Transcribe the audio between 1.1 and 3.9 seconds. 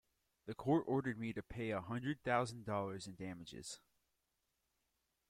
me to pay a hundred thousand dollars in damages.